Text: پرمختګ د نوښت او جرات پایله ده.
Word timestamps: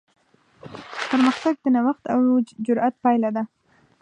پرمختګ 1.09 1.55
د 1.63 1.65
نوښت 1.75 2.03
او 2.13 2.19
جرات 2.65 2.95
پایله 3.03 3.29
ده. 3.35 3.43